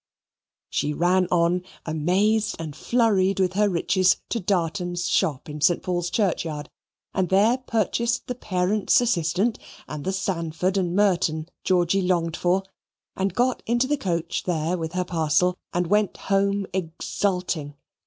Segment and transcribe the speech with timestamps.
[0.71, 5.83] She ran on amazed and flurried with her riches to Darton's shop, in St.
[5.83, 6.71] Paul's Churchyard,
[7.13, 12.63] and there purchased the Parents' Assistant and the Sandford and Merton Georgy longed for,
[13.15, 17.75] and got into the coach there with her parcel, and went home exulting.